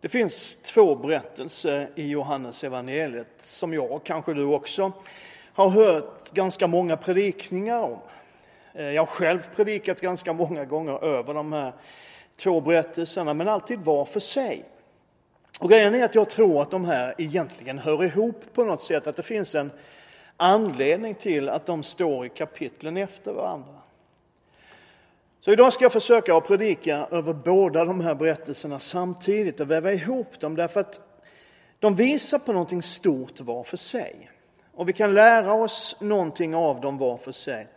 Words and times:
Det 0.00 0.08
finns 0.08 0.56
två 0.62 0.94
berättelser 0.94 1.90
i 1.94 2.08
Johannes 2.08 2.64
evangeliet 2.64 3.32
som 3.40 3.74
jag, 3.74 3.92
och 3.92 4.06
kanske 4.06 4.34
du 4.34 4.44
också, 4.44 4.92
har 5.52 5.68
hört 5.68 6.30
ganska 6.30 6.66
många 6.66 6.96
predikningar 6.96 7.80
om. 7.80 7.98
Eh, 8.74 8.90
jag 8.90 9.02
har 9.02 9.06
själv 9.06 9.46
predikat 9.56 10.00
ganska 10.00 10.32
många 10.32 10.64
gånger 10.64 11.04
över 11.04 11.34
de 11.34 11.52
här 11.52 11.72
två 12.36 12.60
berättelserna, 12.60 13.34
men 13.34 13.48
alltid 13.48 13.78
var 13.78 14.04
för 14.04 14.20
sig. 14.20 14.64
Och 15.58 15.70
grejen 15.70 15.94
är 15.94 16.04
att 16.04 16.14
jag 16.14 16.30
tror 16.30 16.62
att 16.62 16.70
de 16.70 16.84
här 16.84 17.14
egentligen 17.18 17.78
hör 17.78 18.04
ihop 18.04 18.44
på 18.54 18.64
något 18.64 18.82
sätt, 18.82 19.06
att 19.06 19.16
det 19.16 19.22
finns 19.22 19.54
en 19.54 19.70
anledning 20.36 21.14
till 21.14 21.48
att 21.48 21.66
de 21.66 21.82
står 21.82 22.26
i 22.26 22.28
kapitlen 22.28 22.96
efter 22.96 23.32
varandra. 23.32 23.79
Så 25.40 25.52
idag 25.52 25.72
ska 25.72 25.84
jag 25.84 25.92
försöka 25.92 26.36
att 26.36 26.46
predika 26.46 27.06
över 27.10 27.32
båda 27.32 27.84
de 27.84 28.00
här 28.00 28.14
berättelserna 28.14 28.78
samtidigt 28.78 29.60
och 29.60 29.70
väva 29.70 29.92
ihop 29.92 30.40
dem 30.40 30.56
därför 30.56 30.80
att 30.80 31.00
de 31.78 31.94
visar 31.94 32.38
på 32.38 32.52
någonting 32.52 32.82
stort 32.82 33.40
var 33.40 33.64
för 33.64 33.76
sig. 33.76 34.30
Och 34.72 34.88
vi 34.88 34.92
kan 34.92 35.14
lära 35.14 35.52
oss 35.52 35.96
någonting 36.00 36.54
av 36.54 36.80
dem 36.80 36.98
var 36.98 37.16
för 37.16 37.32
sig. 37.32 37.68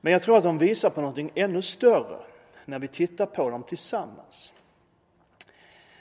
Men 0.00 0.12
jag 0.12 0.22
tror 0.22 0.36
att 0.36 0.42
de 0.44 0.58
visar 0.58 0.90
på 0.90 1.00
någonting 1.00 1.32
ännu 1.34 1.62
större 1.62 2.18
när 2.64 2.78
vi 2.78 2.88
tittar 2.88 3.26
på 3.26 3.50
dem 3.50 3.62
tillsammans. 3.62 4.52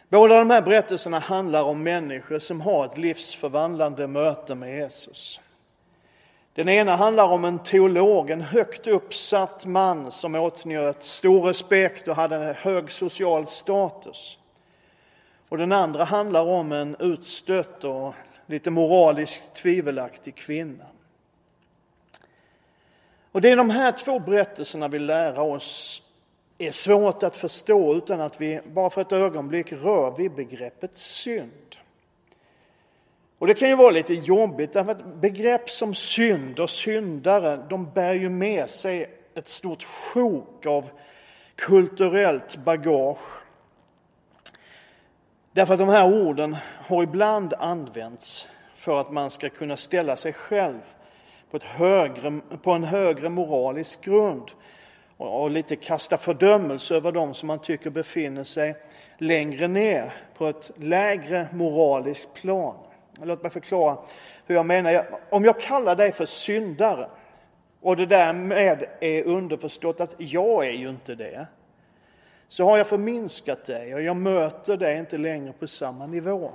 Båda 0.09 0.39
de 0.39 0.49
här 0.49 0.61
berättelserna 0.61 1.19
handlar 1.19 1.63
om 1.63 1.83
människor 1.83 2.39
som 2.39 2.61
har 2.61 2.85
ett 2.85 2.97
livsförvandlande 2.97 4.07
möte 4.07 4.55
med 4.55 4.77
Jesus. 4.77 5.41
Den 6.55 6.69
ena 6.69 6.95
handlar 6.95 7.27
om 7.27 7.45
en 7.45 7.59
teolog, 7.59 8.29
en 8.29 8.41
högt 8.41 8.87
uppsatt 8.87 9.65
man 9.65 10.11
som 10.11 10.35
åtnjöt 10.35 11.03
stor 11.03 11.41
respekt 11.41 12.07
och 12.07 12.15
hade 12.15 12.35
en 12.35 12.55
hög 12.55 12.91
social 12.91 13.47
status. 13.47 14.39
Och 15.49 15.57
den 15.57 15.71
andra 15.71 16.03
handlar 16.03 16.45
om 16.45 16.71
en 16.71 16.95
utstött 16.99 17.83
och 17.83 18.13
lite 18.45 18.71
moraliskt 18.71 19.53
tvivelaktig 19.53 20.35
kvinna. 20.35 20.85
Och 23.31 23.41
det 23.41 23.49
är 23.49 23.55
de 23.55 23.69
här 23.69 23.91
två 23.91 24.19
berättelserna 24.19 24.87
vi 24.87 24.99
lär 24.99 25.39
oss 25.39 26.01
är 26.57 26.71
svårt 26.71 27.23
att 27.23 27.37
förstå 27.37 27.95
utan 27.95 28.21
att 28.21 28.41
vi 28.41 28.61
bara 28.67 28.89
för 28.89 29.01
ett 29.01 29.11
ögonblick 29.11 29.71
rör 29.71 30.17
vid 30.17 30.31
begreppet 30.31 30.97
synd. 30.97 31.75
Och 33.45 33.49
det 33.49 33.55
kan 33.55 33.69
ju 33.69 33.75
vara 33.75 33.91
lite 33.91 34.13
jobbigt 34.13 34.73
därför 34.73 34.91
att 34.91 35.05
begrepp 35.05 35.69
som 35.69 35.93
synd 35.93 36.59
och 36.59 36.69
syndare, 36.69 37.65
de 37.69 37.91
bär 37.91 38.13
ju 38.13 38.29
med 38.29 38.69
sig 38.69 39.09
ett 39.35 39.49
stort 39.49 39.83
sjok 39.83 40.65
av 40.65 40.89
kulturellt 41.55 42.55
bagage. 42.57 43.43
Därför 45.51 45.73
att 45.73 45.79
de 45.79 45.89
här 45.89 46.13
orden 46.13 46.57
har 46.87 47.03
ibland 47.03 47.53
använts 47.53 48.47
för 48.75 49.01
att 49.01 49.11
man 49.11 49.31
ska 49.31 49.49
kunna 49.49 49.77
ställa 49.77 50.15
sig 50.15 50.33
själv 50.33 50.79
på, 51.51 51.57
ett 51.57 51.63
högre, 51.63 52.39
på 52.63 52.71
en 52.71 52.83
högre 52.83 53.29
moralisk 53.29 54.01
grund 54.01 54.51
och 55.17 55.51
lite 55.51 55.75
kasta 55.75 56.17
fördömelse 56.17 56.95
över 56.95 57.11
dem 57.11 57.33
som 57.33 57.47
man 57.47 57.59
tycker 57.59 57.89
befinner 57.89 58.43
sig 58.43 58.75
längre 59.17 59.67
ner 59.67 60.13
på 60.37 60.47
ett 60.47 60.71
lägre 60.77 61.47
moraliskt 61.53 62.33
plan. 62.33 62.75
Låt 63.23 63.43
mig 63.43 63.51
förklara 63.51 63.97
hur 64.45 64.55
jag 64.55 64.65
menar. 64.65 65.05
Om 65.29 65.45
jag 65.45 65.59
kallar 65.59 65.95
dig 65.95 66.11
för 66.11 66.25
syndare 66.25 67.09
och 67.81 67.97
det 67.97 68.05
därmed 68.05 68.85
är 68.99 69.23
underförstått 69.23 70.01
att 70.01 70.15
jag 70.17 70.67
är 70.67 70.73
ju 70.73 70.89
inte 70.89 71.15
det, 71.15 71.47
så 72.47 72.65
har 72.65 72.77
jag 72.77 72.87
förminskat 72.87 73.65
dig 73.65 73.95
och 73.95 74.01
jag 74.01 74.15
möter 74.15 74.77
dig 74.77 74.97
inte 74.97 75.17
längre 75.17 75.53
på 75.53 75.67
samma 75.67 76.05
nivå. 76.05 76.51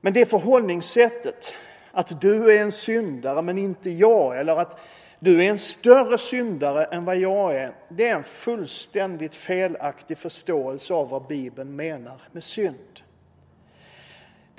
Men 0.00 0.12
det 0.12 0.26
förhållningssättet, 0.26 1.54
att 1.92 2.20
du 2.20 2.56
är 2.56 2.62
en 2.62 2.72
syndare 2.72 3.42
men 3.42 3.58
inte 3.58 3.90
jag, 3.90 4.38
eller 4.38 4.56
att 4.56 4.80
du 5.18 5.44
är 5.44 5.50
en 5.50 5.58
större 5.58 6.18
syndare 6.18 6.84
än 6.84 7.04
vad 7.04 7.16
jag 7.16 7.56
är, 7.56 7.72
det 7.88 8.08
är 8.08 8.14
en 8.14 8.24
fullständigt 8.24 9.34
felaktig 9.34 10.18
förståelse 10.18 10.94
av 10.94 11.08
vad 11.08 11.26
Bibeln 11.26 11.76
menar 11.76 12.22
med 12.32 12.44
synd. 12.44 13.00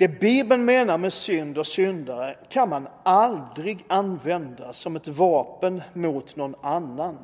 Det 0.02 0.08
Bibeln 0.08 0.64
menar 0.64 0.98
med 0.98 1.12
synd 1.12 1.58
och 1.58 1.66
syndare 1.66 2.34
kan 2.48 2.68
man 2.68 2.88
aldrig 3.02 3.84
använda 3.88 4.72
som 4.72 4.96
ett 4.96 5.08
vapen 5.08 5.82
mot 5.92 6.36
någon 6.36 6.54
annan. 6.62 7.18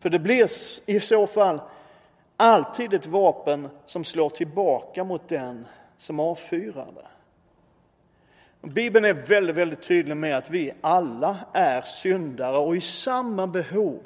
För 0.00 0.10
det 0.10 0.18
blir 0.18 0.48
i 0.86 1.00
så 1.00 1.26
fall 1.26 1.60
alltid 2.36 2.94
ett 2.94 3.06
vapen 3.06 3.68
som 3.84 4.04
slår 4.04 4.30
tillbaka 4.30 5.04
mot 5.04 5.28
den 5.28 5.66
som 5.96 6.20
avfyrar 6.20 6.88
det. 6.94 8.68
Bibeln 8.68 9.04
är 9.04 9.14
väldigt, 9.14 9.56
väldigt 9.56 9.82
tydlig 9.82 10.16
med 10.16 10.36
att 10.36 10.50
vi 10.50 10.72
alla 10.80 11.36
är 11.52 11.82
syndare 11.82 12.56
och 12.56 12.76
i 12.76 12.80
samma 12.80 13.46
behov 13.46 14.02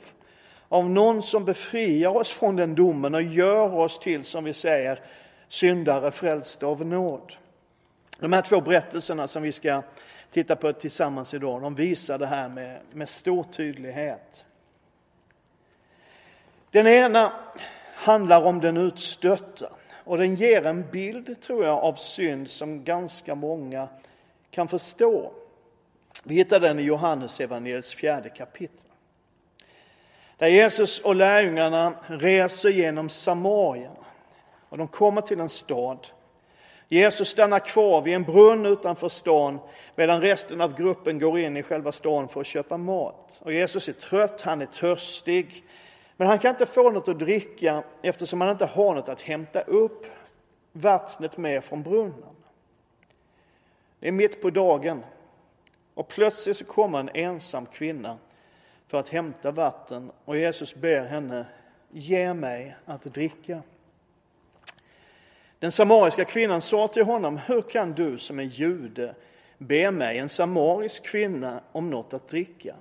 av 0.68 0.90
någon 0.90 1.22
som 1.22 1.44
befriar 1.44 2.16
oss 2.16 2.30
från 2.30 2.56
den 2.56 2.74
domen 2.74 3.14
och 3.14 3.22
gör 3.22 3.74
oss 3.74 3.98
till, 3.98 4.24
som 4.24 4.44
vi 4.44 4.54
säger, 4.54 5.00
syndare 5.48 6.10
frälsta 6.10 6.66
av 6.66 6.86
nåd. 6.86 7.32
De 8.18 8.32
här 8.32 8.42
två 8.42 8.60
berättelserna 8.60 9.26
som 9.26 9.42
vi 9.42 9.52
ska 9.52 9.82
titta 10.30 10.56
på 10.56 10.72
tillsammans 10.72 11.34
idag, 11.34 11.62
de 11.62 11.74
visar 11.74 12.18
det 12.18 12.26
här 12.26 12.48
med, 12.48 12.80
med 12.92 13.08
stor 13.08 13.42
tydlighet. 13.42 14.44
Den 16.70 16.86
ena 16.86 17.32
handlar 17.94 18.42
om 18.44 18.60
den 18.60 18.76
utstötta 18.76 19.72
och 20.04 20.18
den 20.18 20.34
ger 20.34 20.66
en 20.66 20.90
bild, 20.90 21.40
tror 21.40 21.64
jag, 21.64 21.78
av 21.78 21.94
synd 21.94 22.50
som 22.50 22.84
ganska 22.84 23.34
många 23.34 23.88
kan 24.50 24.68
förstå. 24.68 25.32
Vi 26.24 26.34
hittar 26.34 26.60
den 26.60 26.78
i 26.78 26.82
Johannes 26.82 27.40
evangeliets 27.40 27.94
fjärde 27.94 28.28
kapitel. 28.28 28.90
Där 30.36 30.46
Jesus 30.46 31.00
och 31.00 31.16
lärjungarna 31.16 31.94
reser 32.06 32.68
genom 32.68 33.08
Samarien 33.08 33.96
och 34.68 34.78
de 34.78 34.88
kommer 34.88 35.20
till 35.20 35.40
en 35.40 35.48
stad 35.48 36.06
Jesus 36.88 37.28
stannar 37.28 37.58
kvar 37.58 38.02
vid 38.02 38.14
en 38.14 38.22
brunn 38.22 38.66
utanför 38.66 39.08
stan 39.08 39.58
medan 39.94 40.20
resten 40.20 40.60
av 40.60 40.76
gruppen 40.76 41.18
går 41.18 41.38
in 41.38 41.56
i 41.56 41.62
själva 41.62 41.92
stan 41.92 42.28
för 42.28 42.40
att 42.40 42.46
köpa 42.46 42.76
mat. 42.76 43.40
Och 43.44 43.52
Jesus 43.52 43.88
är 43.88 43.92
trött, 43.92 44.42
han 44.42 44.62
är 44.62 44.66
törstig, 44.66 45.64
men 46.16 46.28
han 46.28 46.38
kan 46.38 46.50
inte 46.50 46.66
få 46.66 46.90
något 46.90 47.08
att 47.08 47.18
dricka 47.18 47.82
eftersom 48.02 48.40
han 48.40 48.50
inte 48.50 48.66
har 48.66 48.94
något 48.94 49.08
att 49.08 49.20
hämta 49.20 49.60
upp 49.60 50.06
vattnet 50.72 51.36
med 51.36 51.64
från 51.64 51.82
brunnen. 51.82 52.36
Det 54.00 54.08
är 54.08 54.12
mitt 54.12 54.42
på 54.42 54.50
dagen 54.50 55.04
och 55.94 56.08
plötsligt 56.08 56.56
så 56.56 56.64
kommer 56.64 56.98
en 56.98 57.10
ensam 57.14 57.66
kvinna 57.66 58.18
för 58.86 58.98
att 58.98 59.08
hämta 59.08 59.50
vatten 59.50 60.10
och 60.24 60.36
Jesus 60.36 60.74
ber 60.74 61.04
henne, 61.04 61.46
ge 61.90 62.34
mig 62.34 62.76
att 62.84 63.04
dricka. 63.04 63.62
Den 65.58 65.72
samariska 65.72 66.24
kvinnan 66.24 66.60
sa 66.60 66.88
till 66.88 67.04
honom, 67.04 67.36
hur 67.36 67.62
kan 67.62 67.92
du 67.92 68.18
som 68.18 68.38
är 68.38 68.42
jude 68.42 69.14
be 69.58 69.90
mig, 69.90 70.18
en 70.18 70.28
samarisk 70.28 71.04
kvinna, 71.04 71.60
om 71.72 71.90
något 71.90 72.14
att 72.14 72.28
dricka? 72.28 72.74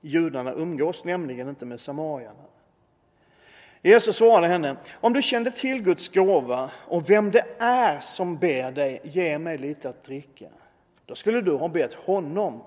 Judarna 0.00 0.52
umgås 0.52 1.04
nämligen 1.04 1.48
inte 1.48 1.64
med 1.64 1.80
samarierna. 1.80 2.44
Jesus 3.82 4.16
svarade 4.16 4.46
henne, 4.46 4.76
om 4.92 5.12
du 5.12 5.22
kände 5.22 5.50
till 5.50 5.82
Guds 5.82 6.08
gåva 6.08 6.70
och 6.88 7.10
vem 7.10 7.30
det 7.30 7.44
är 7.58 8.00
som 8.00 8.36
ber 8.36 8.70
dig, 8.72 9.00
ge 9.04 9.38
mig 9.38 9.58
lite 9.58 9.88
att 9.88 10.04
dricka. 10.04 10.48
Då 11.06 11.14
skulle 11.14 11.40
du 11.40 11.52
ha 11.52 11.68
bett 11.68 11.94
honom 11.94 12.62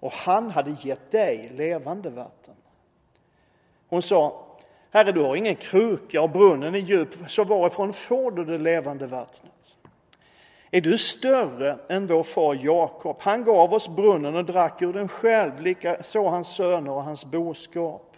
och 0.00 0.12
han 0.12 0.50
hade 0.50 0.76
gett 0.80 1.10
dig 1.10 1.52
levande 1.54 2.10
vatten. 2.10 2.54
Hon 3.88 4.02
sa, 4.02 4.47
Herre, 4.90 5.12
du 5.12 5.20
har 5.20 5.36
ingen 5.36 5.56
kruka 5.56 6.22
och 6.22 6.30
brunnen 6.30 6.74
är 6.74 6.78
djup, 6.78 7.08
så 7.28 7.44
varifrån 7.44 7.92
får 7.92 8.30
du 8.30 8.44
det 8.44 8.58
levande 8.58 9.06
vattnet? 9.06 9.76
Är 10.70 10.80
du 10.80 10.98
större 10.98 11.78
än 11.88 12.06
vår 12.06 12.22
far 12.22 12.58
Jakob? 12.62 13.16
Han 13.20 13.44
gav 13.44 13.74
oss 13.74 13.88
brunnen 13.88 14.36
och 14.36 14.44
drack 14.44 14.82
ur 14.82 14.92
den 14.92 15.08
själv, 15.08 15.60
lika 15.60 16.02
så 16.02 16.28
hans 16.28 16.48
söner 16.54 16.92
och 16.92 17.02
hans 17.02 17.24
boskap. 17.24 18.16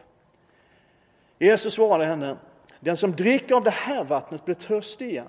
Jesus 1.38 1.74
svarade 1.74 2.04
henne, 2.04 2.36
den 2.80 2.96
som 2.96 3.12
dricker 3.12 3.54
av 3.54 3.64
det 3.64 3.70
här 3.70 4.04
vattnet 4.04 4.44
blir 4.44 4.54
törstig 4.54 5.08
igen. 5.08 5.26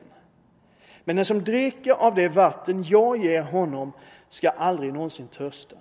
Men 1.04 1.16
den 1.16 1.26
som 1.26 1.44
dricker 1.44 1.92
av 1.92 2.16
det 2.16 2.28
vatten 2.28 2.84
jag 2.84 3.18
ger 3.18 3.42
honom 3.42 3.92
ska 4.30 4.50
aldrig 4.50 4.94
någonsin 4.94 5.28
törsta. 5.28 5.76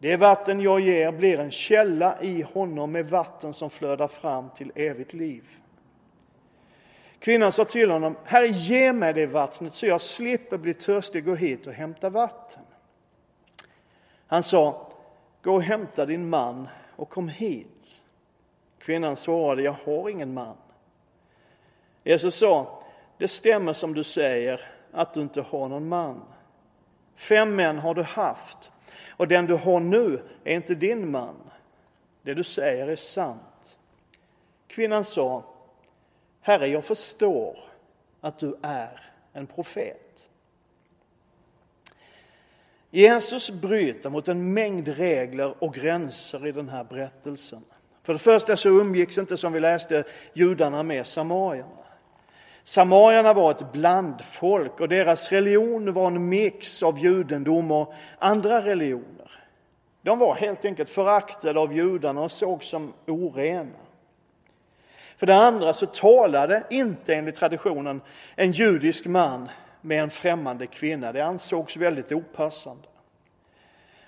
Det 0.00 0.16
vatten 0.16 0.60
jag 0.60 0.80
ger 0.80 1.12
blir 1.12 1.38
en 1.38 1.50
källa 1.50 2.22
i 2.22 2.42
honom 2.42 2.92
med 2.92 3.06
vatten 3.06 3.52
som 3.52 3.70
flödar 3.70 4.08
fram 4.08 4.50
till 4.50 4.72
evigt 4.74 5.12
liv. 5.12 5.44
Kvinnan 7.18 7.52
sa 7.52 7.64
till 7.64 7.90
honom, 7.90 8.16
Herre 8.24 8.46
ge 8.46 8.92
mig 8.92 9.12
det 9.12 9.26
vattnet 9.26 9.74
så 9.74 9.86
jag 9.86 10.00
slipper 10.00 10.58
bli 10.58 10.74
törstig 10.74 11.22
och 11.22 11.26
gå 11.26 11.34
hit 11.34 11.66
och 11.66 11.72
hämta 11.72 12.10
vatten. 12.10 12.62
Han 14.26 14.42
sa, 14.42 14.92
gå 15.42 15.54
och 15.54 15.62
hämta 15.62 16.06
din 16.06 16.28
man 16.28 16.68
och 16.96 17.10
kom 17.10 17.28
hit. 17.28 18.00
Kvinnan 18.78 19.16
svarade, 19.16 19.62
jag 19.62 19.76
har 19.84 20.08
ingen 20.08 20.34
man. 20.34 20.56
Jesus 22.04 22.34
sa, 22.34 22.82
det 23.18 23.28
stämmer 23.28 23.72
som 23.72 23.94
du 23.94 24.04
säger 24.04 24.60
att 24.92 25.14
du 25.14 25.20
inte 25.20 25.40
har 25.40 25.68
någon 25.68 25.88
man. 25.88 26.22
Fem 27.16 27.56
män 27.56 27.78
har 27.78 27.94
du 27.94 28.02
haft 28.02 28.72
och 29.20 29.28
den 29.28 29.46
du 29.46 29.54
har 29.54 29.80
nu 29.80 30.22
är 30.44 30.54
inte 30.54 30.74
din 30.74 31.10
man. 31.10 31.36
Det 32.22 32.34
du 32.34 32.44
säger 32.44 32.88
är 32.88 32.96
sant. 32.96 33.78
Kvinnan 34.66 35.04
sa, 35.04 35.44
Herre, 36.40 36.66
jag 36.66 36.84
förstår 36.84 37.58
att 38.20 38.38
du 38.38 38.56
är 38.62 39.00
en 39.32 39.46
profet. 39.46 40.28
Jesus 42.90 43.50
bryter 43.50 44.10
mot 44.10 44.28
en 44.28 44.52
mängd 44.52 44.88
regler 44.88 45.64
och 45.64 45.74
gränser 45.74 46.46
i 46.46 46.52
den 46.52 46.68
här 46.68 46.84
berättelsen. 46.84 47.64
För 48.02 48.12
det 48.12 48.18
första 48.18 48.56
så 48.56 48.68
umgicks 48.68 49.18
inte, 49.18 49.36
som 49.36 49.52
vi 49.52 49.60
läste, 49.60 50.04
judarna 50.32 50.82
med 50.82 51.06
samarierna. 51.06 51.79
Samarierna 52.70 53.32
var 53.32 53.50
ett 53.50 53.72
blandfolk 53.72 54.80
och 54.80 54.88
deras 54.88 55.32
religion 55.32 55.92
var 55.92 56.06
en 56.06 56.28
mix 56.28 56.82
av 56.82 56.98
judendom 56.98 57.70
och 57.70 57.92
andra 58.18 58.64
religioner. 58.64 59.30
De 60.02 60.18
var 60.18 60.34
helt 60.34 60.64
enkelt 60.64 60.90
föraktade 60.90 61.60
av 61.60 61.76
judarna 61.76 62.20
och 62.20 62.30
sågs 62.30 62.68
som 62.68 62.92
orena. 63.06 63.78
För 65.16 65.26
det 65.26 65.34
andra 65.34 65.72
så 65.72 65.86
talade 65.86 66.64
inte 66.70 67.14
enligt 67.14 67.36
traditionen 67.36 68.00
en 68.36 68.52
judisk 68.52 69.06
man 69.06 69.48
med 69.80 70.02
en 70.02 70.10
främmande 70.10 70.66
kvinna. 70.66 71.12
Det 71.12 71.24
ansågs 71.24 71.76
väldigt 71.76 72.12
opassande. 72.12 72.88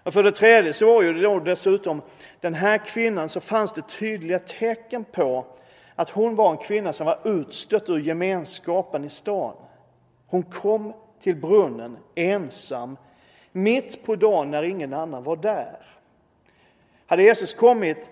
Och 0.02 0.12
för 0.12 0.22
det 0.22 0.32
tredje 0.32 0.72
så 0.72 0.94
var 0.94 1.02
ju 1.02 1.12
det 1.12 1.22
då 1.22 1.40
dessutom 1.40 2.02
den 2.40 2.54
här 2.54 2.78
kvinnan 2.78 3.28
så 3.28 3.40
fanns 3.40 3.72
det 3.72 3.88
tydliga 3.88 4.38
tecken 4.38 5.04
på 5.04 5.46
att 6.02 6.10
hon 6.10 6.34
var 6.34 6.50
en 6.50 6.56
kvinna 6.56 6.92
som 6.92 7.06
var 7.06 7.18
utstött 7.24 7.88
ur 7.88 7.98
gemenskapen 7.98 9.04
i 9.04 9.10
stan. 9.10 9.54
Hon 10.26 10.42
kom 10.42 10.92
till 11.20 11.36
brunnen 11.36 11.96
ensam, 12.14 12.96
mitt 13.52 14.04
på 14.04 14.16
dagen 14.16 14.50
när 14.50 14.62
ingen 14.62 14.94
annan 14.94 15.22
var 15.22 15.36
där. 15.36 15.78
Hade 17.06 17.22
Jesus 17.22 17.54
kommit 17.54 18.10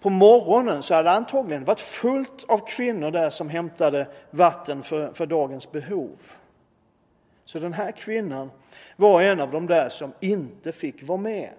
på 0.00 0.10
morgonen 0.10 0.82
så 0.82 0.94
hade 0.94 1.08
det 1.08 1.14
antagligen 1.14 1.64
varit 1.64 1.80
fullt 1.80 2.44
av 2.48 2.58
kvinnor 2.66 3.10
där 3.10 3.30
som 3.30 3.48
hämtade 3.48 4.06
vatten 4.30 4.82
för, 4.82 5.12
för 5.12 5.26
dagens 5.26 5.72
behov. 5.72 6.18
Så 7.44 7.58
den 7.58 7.72
här 7.72 7.92
kvinnan 7.92 8.50
var 8.96 9.22
en 9.22 9.40
av 9.40 9.50
de 9.50 9.66
där 9.66 9.88
som 9.88 10.12
inte 10.20 10.72
fick 10.72 11.02
vara 11.02 11.18
med. 11.18 11.50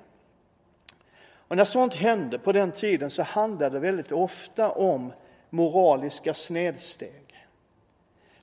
Och 1.48 1.58
när 1.58 1.66
sånt 1.66 1.94
hände 1.94 2.40
på 2.40 2.52
den 2.52 2.72
tiden 2.72 3.10
så 3.10 3.24
handlade 3.24 3.76
det 3.76 3.80
väldigt 3.80 4.12
ofta 4.12 4.72
om 4.72 5.14
moraliska 5.54 6.34
snedsteg. 6.34 7.48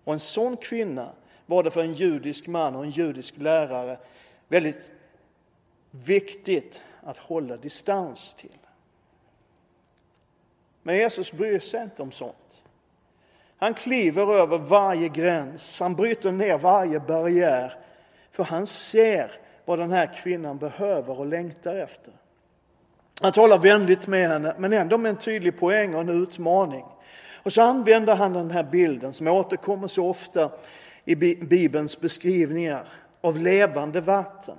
Och 0.05 0.13
en 0.13 0.21
sån 0.21 0.57
kvinna 0.57 1.11
var 1.47 1.63
det 1.63 1.71
för 1.71 1.81
en 1.81 1.95
judisk 1.95 2.47
man 2.47 2.77
och 2.77 2.85
en 2.85 2.91
judisk 2.91 3.35
lärare 3.39 3.99
väldigt 4.49 4.93
viktigt 5.91 6.81
att 7.03 7.17
hålla 7.17 7.57
distans 7.57 8.35
till. 8.35 8.59
Men 10.83 10.97
Jesus 10.97 11.33
bryr 11.33 11.61
sig 11.61 11.83
inte 11.83 12.03
om 12.03 12.13
sånt. 12.13 12.63
Han 13.57 13.75
kliver 13.75 14.35
över 14.35 14.59
varje 14.59 15.09
gräns, 15.09 15.81
han 15.81 15.95
bryter 15.95 16.33
ner 16.33 16.59
varje 16.59 17.01
barriär, 17.01 17.75
för 18.33 18.45
han 18.45 18.67
ser 18.67 19.33
vad 19.65 19.79
den 19.79 19.91
här 19.91 20.15
kvinnan 20.23 20.59
behöver 20.59 21.19
och 21.19 21.27
längtar 21.27 21.77
efter. 21.77 22.15
Han 23.21 23.33
talar 23.33 23.59
vänligt 23.59 24.07
med 24.07 24.29
henne, 24.29 24.55
men 24.59 24.73
ändå 24.73 24.99
med 24.99 25.11
en 25.11 25.17
tydlig 25.17 25.59
poäng 25.59 25.95
och 25.95 26.01
en 26.01 26.23
utmaning. 26.23 26.85
Och 27.43 27.53
så 27.53 27.63
använder 27.63 28.15
han 28.15 28.33
den 28.33 28.51
här 28.51 28.63
bilden 28.63 29.13
som 29.13 29.27
återkommer 29.27 29.89
så 29.89 30.09
ofta 30.09 30.51
i 31.05 31.15
Bibelns 31.35 32.01
beskrivningar 32.01 32.89
av 33.21 33.39
levande 33.39 34.01
vatten. 34.01 34.57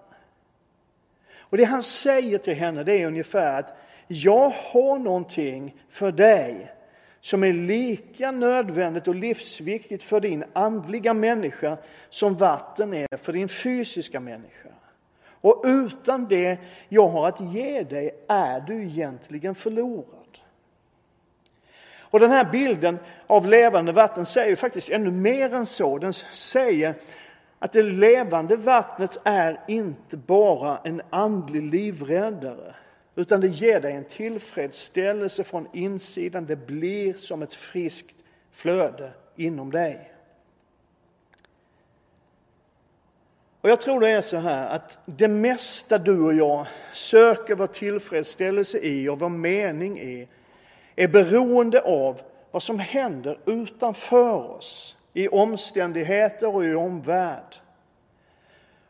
Och 1.38 1.58
det 1.58 1.64
han 1.64 1.84
säger 1.84 2.38
till 2.38 2.54
henne 2.54 2.84
det 2.84 3.02
är 3.02 3.08
ungefär 3.08 3.60
att 3.60 3.78
jag 4.08 4.50
har 4.50 5.00
någonting 5.00 5.76
för 5.90 6.12
dig 6.12 6.72
som 7.22 7.44
är 7.44 7.54
lika 7.54 8.32
nödvändigt 8.32 9.08
och 9.08 9.16
livsviktigt 9.16 10.04
för 10.04 10.20
din 10.20 10.44
andliga 10.54 11.14
människa 11.14 11.78
som 12.10 12.36
vatten 12.36 12.94
är 12.94 13.18
för 13.18 13.34
din 13.34 13.50
fysiska 13.50 14.20
människa. 14.20 14.70
Och 15.24 15.64
utan 15.66 16.28
det 16.28 16.58
jag 16.90 17.08
har 17.08 17.28
att 17.28 17.42
ge 17.54 17.84
dig 17.84 18.12
är 18.28 18.60
du 18.60 18.84
egentligen 18.84 19.56
förlorad. 19.56 20.21
Och 22.12 22.20
den 22.20 22.32
här 22.32 22.46
bilden 22.46 23.00
av 23.28 23.48
levande 23.48 23.92
vatten 23.92 24.26
säger 24.26 24.56
faktiskt 24.56 24.90
ännu 24.90 25.12
mer 25.12 25.54
än 25.54 25.66
så. 25.66 25.98
Den 25.98 26.14
säger 26.34 26.94
att 27.60 27.74
det 27.74 27.84
levande 27.84 28.56
vattnet 28.56 29.18
är 29.24 29.60
inte 29.68 30.18
bara 30.18 30.78
en 30.84 31.02
andlig 31.10 31.64
livräddare 31.64 32.76
utan 33.16 33.42
det 33.42 33.48
ger 33.48 33.82
dig 33.82 33.94
en 33.94 34.04
tillfredsställelse 34.04 35.44
från 35.44 35.68
insidan. 35.74 36.46
Det 36.46 36.56
blir 36.56 37.14
som 37.14 37.42
ett 37.42 37.54
friskt 37.54 38.16
flöde 38.52 39.12
inom 39.36 39.72
dig. 39.72 40.12
Och 43.62 43.70
Jag 43.70 43.82
tror 43.82 44.00
det 44.00 44.10
är 44.10 44.22
så 44.22 44.38
här 44.38 44.70
att 44.70 45.00
det 45.06 45.28
mesta 45.28 45.98
du 45.98 46.20
och 46.20 46.34
jag 46.34 46.68
söker 46.94 47.56
vår 47.56 47.68
tillfredsställelse 47.68 48.80
i 48.80 49.10
och 49.10 49.20
vår 49.20 49.30
mening 49.30 50.00
i 50.00 50.28
är 51.04 51.08
beroende 51.08 51.82
av 51.82 52.22
vad 52.52 52.64
som 52.64 52.80
händer 52.80 53.40
utanför 53.46 54.52
oss 54.52 54.96
i 55.14 55.28
omständigheter 55.28 56.56
och 56.56 56.66
i 56.66 56.74
omvärld. 56.74 57.56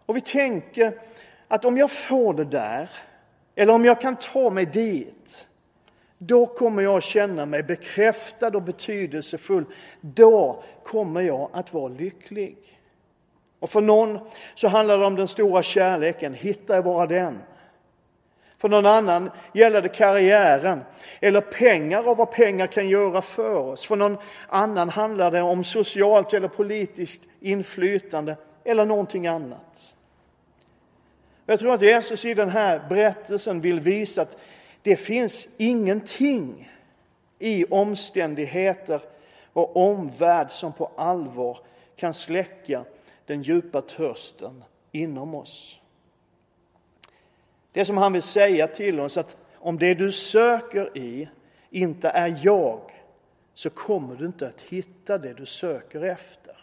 Och 0.05 0.15
vi 0.15 0.21
tänker 0.21 0.93
att 1.47 1.65
om 1.65 1.77
jag 1.77 1.91
får 1.91 2.33
det 2.33 2.45
där 2.45 2.89
eller 3.55 3.73
om 3.73 3.85
jag 3.85 4.01
kan 4.01 4.15
ta 4.15 4.49
mig 4.49 4.65
dit, 4.65 5.47
då 6.17 6.45
kommer 6.45 6.81
jag 6.81 7.03
känna 7.03 7.45
mig 7.45 7.63
bekräftad 7.63 8.55
och 8.55 8.61
betydelsefull. 8.61 9.65
Då 10.01 10.63
kommer 10.83 11.21
jag 11.21 11.49
att 11.53 11.73
vara 11.73 11.87
lycklig. 11.87 12.57
Och 13.59 13.69
för 13.69 13.81
någon 13.81 14.19
så 14.55 14.67
handlar 14.67 14.97
det 14.97 15.05
om 15.05 15.15
den 15.15 15.27
stora 15.27 15.63
kärleken. 15.63 16.33
Hittar 16.33 16.75
jag 16.75 16.83
bara 16.83 17.05
den? 17.05 17.39
För 18.61 18.69
någon 18.69 18.85
annan 18.85 19.31
gäller 19.53 19.81
det 19.81 19.89
karriären 19.89 20.81
eller 21.19 21.41
pengar 21.41 22.07
och 22.07 22.17
vad 22.17 22.31
pengar 22.31 22.67
kan 22.67 22.89
göra 22.89 23.21
för 23.21 23.55
oss. 23.55 23.85
För 23.85 23.95
någon 23.95 24.17
annan 24.47 24.89
handlar 24.89 25.31
det 25.31 25.41
om 25.41 25.63
socialt 25.63 26.33
eller 26.33 26.47
politiskt 26.47 27.21
inflytande 27.39 28.37
eller 28.63 28.85
någonting 28.85 29.27
annat. 29.27 29.95
Jag 31.45 31.59
tror 31.59 31.73
att 31.73 31.81
Jesus 31.81 32.25
i 32.25 32.33
den 32.33 32.49
här 32.49 32.81
berättelsen 32.89 33.61
vill 33.61 33.79
visa 33.79 34.21
att 34.21 34.37
det 34.81 34.95
finns 34.95 35.47
ingenting 35.57 36.71
i 37.39 37.65
omständigheter 37.65 39.01
och 39.53 39.77
omvärld 39.77 40.51
som 40.51 40.73
på 40.73 40.91
allvar 40.97 41.57
kan 41.95 42.13
släcka 42.13 42.85
den 43.25 43.41
djupa 43.41 43.81
törsten 43.81 44.63
inom 44.91 45.35
oss. 45.35 45.80
Det 47.71 47.85
som 47.85 47.97
han 47.97 48.13
vill 48.13 48.21
säga 48.21 48.67
till 48.67 48.99
oss 48.99 49.17
att 49.17 49.37
om 49.55 49.77
det 49.77 49.93
du 49.93 50.11
söker 50.11 50.97
i 50.97 51.29
inte 51.69 52.09
är 52.09 52.39
jag 52.43 52.79
så 53.53 53.69
kommer 53.69 54.15
du 54.15 54.25
inte 54.25 54.47
att 54.47 54.61
hitta 54.61 55.17
det 55.17 55.33
du 55.33 55.45
söker 55.45 56.01
efter. 56.01 56.55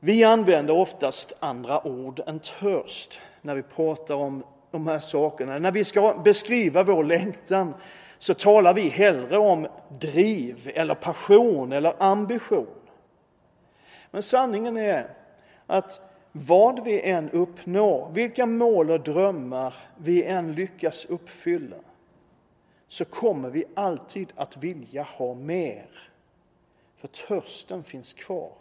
Vi 0.00 0.24
använder 0.24 0.76
oftast 0.76 1.32
andra 1.40 1.86
ord 1.86 2.20
än 2.26 2.40
törst 2.40 3.20
när 3.42 3.54
vi 3.54 3.62
pratar 3.62 4.14
om 4.14 4.44
de 4.70 4.86
här 4.86 4.98
sakerna. 4.98 5.58
När 5.58 5.72
vi 5.72 5.84
ska 5.84 6.14
beskriva 6.24 6.82
vår 6.82 7.04
längtan 7.04 7.74
så 8.18 8.34
talar 8.34 8.74
vi 8.74 8.88
hellre 8.88 9.38
om 9.38 9.66
driv 9.88 10.70
eller 10.74 10.94
passion 10.94 11.72
eller 11.72 12.02
ambition. 12.02 12.66
Men 14.10 14.22
sanningen 14.22 14.76
är 14.76 15.10
att 15.66 16.13
vad 16.36 16.84
vi 16.84 17.00
än 17.00 17.30
uppnår, 17.30 18.10
vilka 18.12 18.46
mål 18.46 18.90
och 18.90 19.00
drömmar 19.00 19.74
vi 19.96 20.24
än 20.24 20.54
lyckas 20.54 21.04
uppfylla, 21.04 21.76
så 22.88 23.04
kommer 23.04 23.50
vi 23.50 23.64
alltid 23.74 24.32
att 24.36 24.56
vilja 24.56 25.02
ha 25.02 25.34
mer. 25.34 25.86
För 26.96 27.08
törsten 27.08 27.84
finns 27.84 28.12
kvar. 28.12 28.52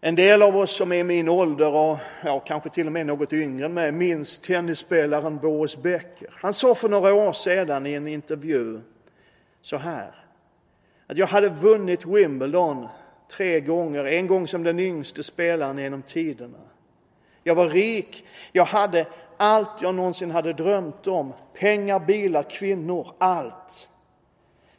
En 0.00 0.14
del 0.14 0.42
av 0.42 0.56
oss 0.56 0.76
som 0.76 0.92
är 0.92 0.96
i 0.96 1.04
min 1.04 1.28
ålder 1.28 1.74
och 1.74 1.98
ja, 2.24 2.40
kanske 2.40 2.70
till 2.70 2.86
och 2.86 2.92
med 2.92 3.06
något 3.06 3.32
yngre 3.32 3.66
än 3.66 3.74
mig 3.74 3.92
minns 3.92 4.38
tennisspelaren 4.38 5.38
Boris 5.38 5.76
Becker. 5.76 6.30
Han 6.32 6.54
sa 6.54 6.74
för 6.74 6.88
några 6.88 7.14
år 7.14 7.32
sedan 7.32 7.86
i 7.86 7.92
en 7.92 8.08
intervju 8.08 8.80
så 9.60 9.76
här. 9.76 10.14
Att 11.06 11.16
jag 11.16 11.26
hade 11.26 11.48
vunnit 11.48 12.04
Wimbledon 12.04 12.88
tre 13.28 13.60
gånger, 13.60 14.04
en 14.04 14.26
gång 14.26 14.48
som 14.48 14.62
den 14.62 14.78
yngste 14.78 15.22
spelaren 15.22 15.78
genom 15.78 16.02
tiderna. 16.02 16.58
Jag 17.42 17.54
var 17.54 17.68
rik, 17.68 18.26
jag 18.52 18.64
hade 18.64 19.06
allt 19.36 19.82
jag 19.82 19.94
någonsin 19.94 20.30
hade 20.30 20.52
drömt 20.52 21.06
om. 21.06 21.32
Pengar, 21.54 22.00
bilar, 22.00 22.42
kvinnor, 22.42 23.12
allt. 23.18 23.88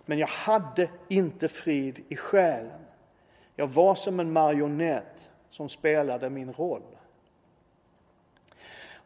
men 0.06 0.18
jag 0.18 0.28
hade 0.28 0.90
inte 1.08 1.48
frid 1.48 2.04
i 2.10 2.16
själen. 2.16 2.82
Jag 3.56 3.68
var 3.68 3.96
som 3.96 4.20
en 4.20 4.32
marionett 4.32 5.30
som 5.50 5.70
spelade 5.70 6.30
min 6.30 6.54
roll. 6.54 6.98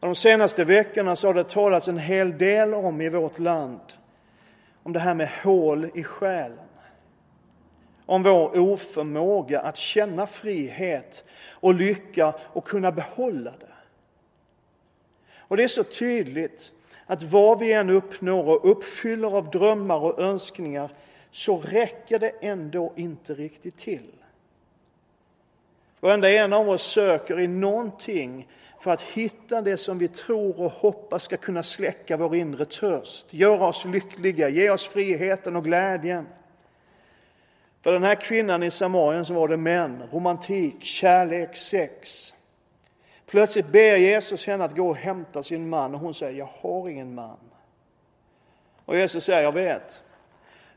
Och 0.01 0.07
de 0.07 0.15
senaste 0.15 0.63
veckorna 0.63 1.15
så 1.15 1.27
har 1.27 1.33
det 1.33 1.49
talats 1.49 1.87
en 1.87 1.97
hel 1.97 2.37
del 2.37 2.73
om 2.73 3.01
i 3.01 3.09
vårt 3.09 3.39
land, 3.39 3.79
om 4.83 4.93
det 4.93 4.99
här 4.99 5.13
med 5.13 5.29
hål 5.43 5.89
i 5.93 6.03
själen. 6.03 6.70
Om 8.11 8.23
vår 8.23 8.59
oförmåga 8.59 9.59
att 9.59 9.77
känna 9.77 10.27
frihet 10.27 11.23
och 11.49 11.73
lycka 11.73 12.33
och 12.39 12.67
kunna 12.67 12.91
behålla 12.91 13.51
det. 13.51 13.73
Och 15.37 15.57
det 15.57 15.63
är 15.63 15.67
så 15.67 15.83
tydligt 15.83 16.71
att 17.05 17.23
vad 17.23 17.59
vi 17.59 17.73
än 17.73 17.89
uppnår 17.89 18.43
och 18.49 18.71
uppfyller 18.71 19.37
av 19.37 19.49
drömmar 19.49 19.99
och 19.99 20.19
önskningar 20.19 20.91
så 21.31 21.59
räcker 21.59 22.19
det 22.19 22.29
ändå 22.41 22.93
inte 22.95 23.33
riktigt 23.33 23.77
till. 23.77 24.11
Varenda 25.99 26.31
en 26.31 26.53
av 26.53 26.69
oss 26.69 26.83
söker 26.83 27.39
i 27.39 27.47
någonting 27.47 28.47
för 28.79 28.91
att 28.91 29.01
hitta 29.01 29.61
det 29.61 29.77
som 29.77 29.97
vi 29.97 30.07
tror 30.07 30.59
och 30.59 30.71
hoppas 30.71 31.23
ska 31.23 31.37
kunna 31.37 31.63
släcka 31.63 32.17
vår 32.17 32.35
inre 32.35 32.65
törst, 32.65 33.33
göra 33.33 33.67
oss 33.67 33.85
lyckliga, 33.85 34.49
ge 34.49 34.69
oss 34.69 34.87
friheten 34.87 35.55
och 35.55 35.63
glädjen. 35.63 36.27
För 37.81 37.93
den 37.93 38.03
här 38.03 38.15
kvinnan 38.15 38.63
i 38.63 38.71
Samarien 38.71 39.25
så 39.25 39.33
var 39.33 39.47
det 39.47 39.57
män, 39.57 40.03
romantik, 40.11 40.83
kärlek, 40.83 41.55
sex. 41.55 42.33
Plötsligt 43.25 43.67
ber 43.67 43.95
Jesus 43.95 44.47
henne 44.47 44.63
att 44.63 44.75
gå 44.75 44.89
och 44.89 44.95
hämta 44.95 45.43
sin 45.43 45.69
man 45.69 45.93
och 45.93 45.99
hon 45.99 46.13
säger, 46.13 46.39
jag 46.39 46.49
har 46.61 46.89
ingen 46.89 47.15
man. 47.15 47.37
Och 48.85 48.97
Jesus 48.97 49.23
säger, 49.23 49.43
jag 49.43 49.51
vet. 49.51 50.03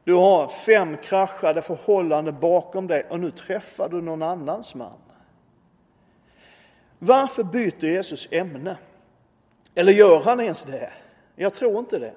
Du 0.04 0.12
har 0.12 0.48
fem 0.48 0.96
kraschade 0.96 1.62
förhållanden 1.62 2.40
bakom 2.40 2.86
dig 2.86 3.06
och 3.10 3.20
nu 3.20 3.30
träffar 3.30 3.88
du 3.88 4.00
någon 4.00 4.22
annans 4.22 4.74
man. 4.74 4.98
Varför 6.98 7.42
byter 7.42 7.84
Jesus 7.84 8.28
ämne? 8.30 8.76
Eller 9.74 9.92
gör 9.92 10.20
han 10.20 10.40
ens 10.40 10.62
det? 10.62 10.92
Jag 11.36 11.54
tror 11.54 11.78
inte 11.78 11.98
det. 11.98 12.14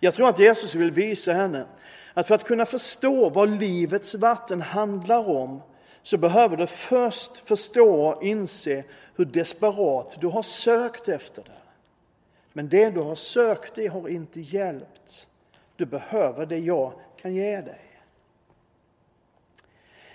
Jag 0.00 0.14
tror 0.14 0.28
att 0.28 0.38
Jesus 0.38 0.74
vill 0.74 0.90
visa 0.90 1.32
henne 1.32 1.66
att 2.16 2.26
för 2.26 2.34
att 2.34 2.44
kunna 2.44 2.66
förstå 2.66 3.30
vad 3.30 3.50
livets 3.50 4.14
vatten 4.14 4.60
handlar 4.60 5.28
om 5.28 5.62
så 6.02 6.18
behöver 6.18 6.56
du 6.56 6.66
först 6.66 7.38
förstå 7.38 8.06
och 8.06 8.22
inse 8.22 8.84
hur 9.16 9.24
desperat 9.24 10.16
du 10.20 10.26
har 10.26 10.42
sökt 10.42 11.08
efter 11.08 11.42
det. 11.42 11.50
Men 12.52 12.68
det 12.68 12.90
du 12.90 13.00
har 13.00 13.14
sökt 13.14 13.74
det 13.74 13.86
har 13.86 14.08
inte 14.08 14.40
hjälpt. 14.40 15.26
Du 15.76 15.84
behöver 15.84 16.46
det 16.46 16.58
jag 16.58 16.92
kan 17.20 17.34
ge 17.34 17.60
dig. 17.60 18.00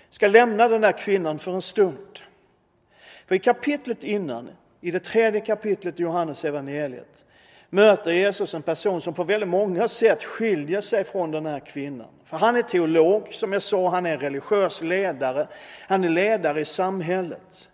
Jag 0.06 0.14
ska 0.14 0.28
lämna 0.28 0.68
den 0.68 0.80
där 0.80 0.98
kvinnan 0.98 1.38
för 1.38 1.54
en 1.54 1.62
stund. 1.62 2.18
För 3.26 3.34
i 3.34 3.38
kapitlet 3.38 4.04
innan, 4.04 4.50
i 4.80 4.90
det 4.90 5.00
tredje 5.00 5.40
kapitlet 5.40 6.00
i 6.00 6.02
Johannes 6.02 6.44
evangeliet 6.44 7.24
möter 7.72 8.12
Jesus 8.12 8.54
en 8.54 8.62
person 8.62 9.00
som 9.00 9.14
på 9.14 9.24
väldigt 9.24 9.48
många 9.48 9.88
sätt 9.88 10.22
skiljer 10.24 10.80
sig 10.80 11.04
från 11.04 11.30
den 11.30 11.46
här 11.46 11.60
kvinnan. 11.60 12.08
För 12.24 12.36
han 12.36 12.56
är 12.56 12.62
teolog, 12.62 13.28
som 13.30 13.52
jag 13.52 13.62
sa, 13.62 13.90
han 13.90 14.06
är 14.06 14.18
religiös 14.18 14.82
ledare, 14.82 15.46
han 15.88 16.04
är 16.04 16.08
ledare 16.08 16.60
i 16.60 16.64
samhället. 16.64 17.68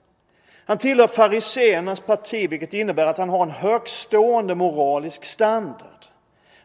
Han 0.65 0.79
tillhör 0.79 1.07
fariseernas 1.07 2.01
parti, 2.01 2.51
vilket 2.51 2.75
innebär 2.75 3.07
att 3.07 3.19
han 3.19 3.29
har 3.29 3.43
en 3.43 3.51
högstående 3.51 4.55
moralisk 4.55 5.25
standard. 5.25 6.05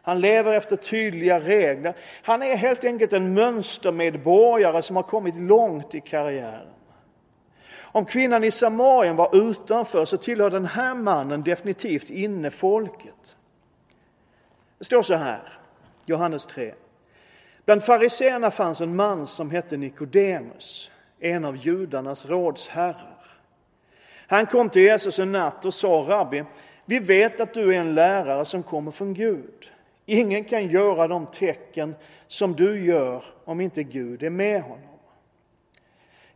Han 0.02 0.20
lever 0.20 0.52
efter 0.52 0.76
tydliga 0.76 1.40
regler. 1.40 1.94
Han 2.22 2.42
är 2.42 2.56
helt 2.56 2.84
enkelt 2.84 3.12
en 3.12 3.34
mönstermedborgare 3.34 4.82
som 4.82 4.96
har 4.96 5.02
kommit 5.02 5.36
långt 5.36 5.94
i 5.94 6.00
karriären. 6.00 6.68
Om 7.94 8.04
kvinnan 8.04 8.44
i 8.44 8.50
Samarien 8.50 9.16
var 9.16 9.50
utanför 9.50 10.04
så 10.04 10.16
tillhör 10.16 10.50
den 10.50 10.64
här 10.64 10.94
mannen 10.94 11.42
definitivt 11.42 12.10
innefolket. 12.10 13.36
Det 14.78 14.84
står 14.84 15.02
så 15.02 15.14
här, 15.14 15.42
Johannes 16.06 16.46
3. 16.46 16.74
Bland 17.64 17.84
fariseerna 17.84 18.50
fanns 18.50 18.80
en 18.80 18.96
man 18.96 19.26
som 19.26 19.50
hette 19.50 19.76
Nikodemus, 19.76 20.90
en 21.20 21.44
av 21.44 21.56
judarnas 21.56 22.26
rådsherrar. 22.26 23.38
Han 24.26 24.46
kom 24.46 24.70
till 24.70 24.82
Jesus 24.82 25.18
en 25.18 25.32
natt 25.32 25.64
och 25.64 25.74
sa, 25.74 26.04
Rabbi, 26.08 26.44
vi 26.84 26.98
vet 26.98 27.40
att 27.40 27.54
du 27.54 27.74
är 27.74 27.80
en 27.80 27.94
lärare 27.94 28.44
som 28.44 28.62
kommer 28.62 28.90
från 28.90 29.14
Gud. 29.14 29.72
Ingen 30.06 30.44
kan 30.44 30.68
göra 30.68 31.08
de 31.08 31.26
tecken 31.26 31.94
som 32.26 32.52
du 32.52 32.84
gör 32.84 33.24
om 33.44 33.60
inte 33.60 33.82
Gud 33.82 34.22
är 34.22 34.30
med 34.30 34.62
honom. 34.62 34.93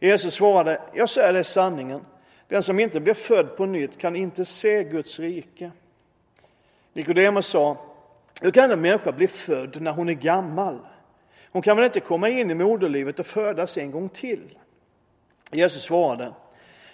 Jesus 0.01 0.35
svarade, 0.35 0.81
jag 0.95 1.09
säger 1.09 1.33
dig 1.33 1.45
sanningen, 1.45 2.01
den 2.49 2.63
som 2.63 2.81
inte 2.81 3.01
blir 3.01 3.15
född 3.15 3.57
på 3.57 3.67
nytt 3.67 3.99
kan 3.99 4.17
inte 4.17 4.45
se 4.45 4.85
Guds 4.85 5.19
rike. 5.19 5.71
Nikodemus 6.93 7.47
sa, 7.47 7.77
hur 8.41 8.51
kan 8.51 8.71
en 8.71 8.81
människa 8.81 9.13
bli 9.13 9.29
född 9.29 9.81
när 9.81 9.93
hon 9.93 10.09
är 10.09 10.13
gammal? 10.13 10.79
Hon 11.51 11.63
kan 11.63 11.77
väl 11.77 11.85
inte 11.85 12.01
komma 12.01 12.29
in 12.29 12.51
i 12.51 12.55
moderlivet 12.55 13.19
och 13.19 13.27
födas 13.27 13.79
en 13.79 13.91
gång 13.91 14.09
till? 14.09 14.59
Jesus 15.51 15.83
svarade, 15.83 16.33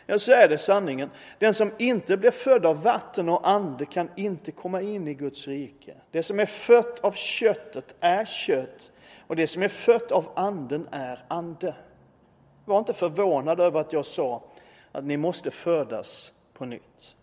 jag 0.07 0.21
säger 0.21 0.49
det 0.49 0.59
sanningen, 0.59 1.11
den 1.39 1.55
som 1.55 1.71
inte 1.79 2.17
blir 2.17 2.31
född 2.31 2.67
av 2.67 2.83
vatten 2.83 3.29
och 3.29 3.49
ande 3.49 3.87
kan 3.87 4.11
inte 4.17 4.53
komma 4.53 4.81
in 4.81 5.09
i 5.09 5.15
Guds 5.15 5.49
rike. 5.49 5.95
Det 6.11 6.23
som 6.23 6.41
är 6.41 6.47
fött 6.47 7.01
av 7.01 7.13
köttet 7.13 7.95
är 8.01 8.25
kött 8.25 8.93
och 9.27 9.37
det 9.37 9.47
som 9.47 9.63
är 9.63 9.69
fött 9.69 10.13
av 10.13 10.33
anden 10.37 10.89
är 10.93 11.25
ande. 11.29 11.75
Var 12.65 12.79
inte 12.79 12.95
förvånad 12.95 13.61
över 13.61 13.81
att 13.81 13.93
jag 13.93 14.07
sa 14.07 14.43
att 14.93 15.05
ni 15.05 15.17
måste 15.17 15.51
födas 15.51 16.33
på 16.53 16.65
nytt. 16.65 17.17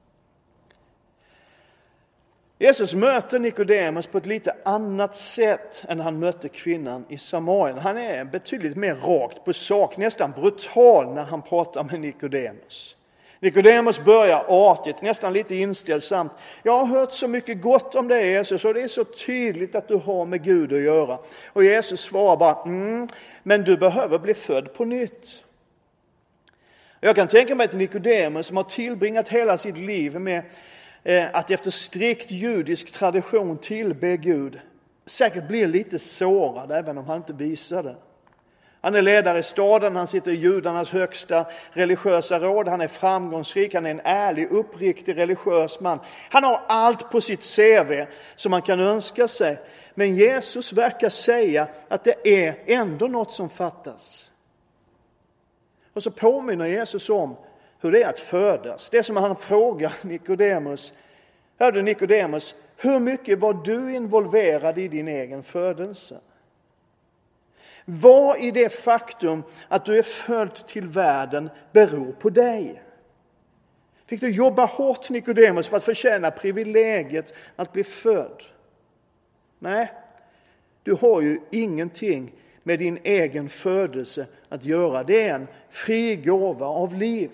Jesus 2.57 2.93
möter 2.93 3.39
Nikodemus 3.39 4.07
på 4.07 4.17
ett 4.17 4.25
lite 4.25 4.55
annat 4.65 5.15
sätt 5.15 5.83
än 5.88 6.00
han 6.00 6.19
mötte 6.19 6.50
kvinnan 6.50 7.05
i 7.10 7.17
Samarien. 7.17 7.77
Han 7.77 7.98
är 7.98 8.25
betydligt 8.25 8.77
mer 8.77 8.95
rakt 8.95 9.45
på 9.45 9.53
sak, 9.53 9.98
nästan 9.98 10.31
brutal 10.31 11.13
när 11.13 11.24
han 11.24 11.41
pratar 11.41 11.83
med 11.83 12.00
Nikodemus. 12.00 12.98
Nikodemus 13.41 14.00
börjar 14.00 14.45
artigt, 14.48 15.01
nästan 15.01 15.33
lite 15.33 15.55
inställsamt. 15.55 16.31
Jag 16.63 16.77
har 16.77 16.86
hört 16.86 17.13
så 17.13 17.27
mycket 17.27 17.62
gott 17.62 17.95
om 17.95 18.07
dig 18.07 18.31
Jesus 18.31 18.65
och 18.65 18.74
det 18.74 18.81
är 18.81 18.88
så 18.88 19.03
tydligt 19.03 19.75
att 19.75 19.88
du 19.88 19.95
har 19.95 20.25
med 20.25 20.43
Gud 20.43 20.74
att 20.74 20.81
göra. 20.81 21.19
Och 21.45 21.63
Jesus 21.63 22.01
svarar 22.01 22.38
bara, 22.38 22.63
mm, 22.63 23.07
men 23.43 23.63
du 23.63 23.77
behöver 23.77 24.19
bli 24.19 24.33
född 24.33 24.74
på 24.74 24.86
nytt. 24.86 25.43
Jag 27.00 27.15
kan 27.15 27.27
tänka 27.27 27.55
mig 27.55 27.65
att 27.65 27.74
Nikodemus 27.74 28.48
som 28.48 28.57
har 28.57 28.63
tillbringat 28.63 29.27
hela 29.27 29.57
sitt 29.57 29.77
liv 29.77 30.19
med 30.19 30.43
eh, 31.03 31.25
att 31.33 31.51
efter 31.51 31.71
strikt 31.71 32.31
judisk 32.31 32.91
tradition 32.91 33.57
tillbe 33.57 34.17
Gud, 34.17 34.60
säkert 35.05 35.48
blir 35.48 35.67
lite 35.67 36.00
sårad 36.00 36.71
även 36.71 36.98
om 36.98 37.05
han 37.05 37.17
inte 37.17 37.33
visar 37.33 37.83
det. 37.83 37.95
Han 38.81 38.95
är 38.95 39.01
ledare 39.01 39.39
i 39.39 39.43
staden, 39.43 39.95
han 39.95 40.07
sitter 40.07 40.31
i 40.31 40.35
judarnas 40.35 40.89
högsta 40.89 41.45
religiösa 41.71 42.39
råd, 42.39 42.67
han 42.67 42.81
är 42.81 42.88
framgångsrik, 42.88 43.73
han 43.73 43.85
är 43.85 43.91
en 43.91 44.01
ärlig, 44.03 44.51
uppriktig 44.51 45.17
religiös 45.17 45.79
man. 45.79 46.00
Han 46.29 46.43
har 46.43 46.61
allt 46.67 47.11
på 47.11 47.21
sitt 47.21 47.55
CV 47.55 48.05
som 48.35 48.51
man 48.51 48.61
kan 48.61 48.79
önska 48.79 49.27
sig. 49.27 49.59
Men 49.93 50.15
Jesus 50.15 50.73
verkar 50.73 51.09
säga 51.09 51.67
att 51.88 52.03
det 52.03 52.43
är 52.43 52.55
ändå 52.65 53.07
något 53.07 53.33
som 53.33 53.50
fattas. 53.50 54.31
Och 55.93 56.03
så 56.03 56.11
påminner 56.11 56.65
Jesus 56.65 57.09
om 57.09 57.35
hur 57.81 57.91
det 57.91 58.03
är 58.03 58.09
att 58.09 58.19
födas. 58.19 58.89
Det 58.89 58.97
är 58.97 59.03
som 59.03 59.17
han 59.17 59.35
frågar 59.35 59.93
Nikodemus. 60.01 60.93
Hörde 61.59 61.81
Nikodemus, 61.81 62.55
hur 62.77 63.00
mycket 63.00 63.39
var 63.39 63.53
du 63.53 63.95
involverad 63.95 64.77
i 64.77 64.88
din 64.88 65.07
egen 65.07 65.43
födelse? 65.43 66.19
Vad 67.93 68.39
i 68.39 68.51
det 68.51 68.69
faktum 68.69 69.43
att 69.67 69.86
du 69.86 69.98
är 69.98 70.03
född 70.03 70.67
till 70.67 70.88
världen 70.88 71.50
beror 71.71 72.12
på 72.12 72.29
dig? 72.29 72.83
Fick 74.05 74.21
du 74.21 74.29
jobba 74.29 74.65
hårt, 74.65 75.10
Nikodemus, 75.10 75.67
för 75.67 75.77
att 75.77 75.83
förtjäna 75.83 76.31
privilegiet 76.31 77.33
att 77.55 77.74
bli 77.74 77.83
född? 77.83 78.43
Nej, 79.60 79.91
du 80.83 80.93
har 80.93 81.21
ju 81.21 81.39
ingenting 81.50 82.33
med 82.63 82.79
din 82.79 83.00
egen 83.03 83.50
födelse 83.50 84.27
att 84.50 84.65
göra. 84.65 85.03
Det 85.03 85.27
är 85.27 85.36
en 85.36 85.48
fri 85.69 86.15
gåva 86.15 86.65
av 86.65 86.95
liv. 86.95 87.31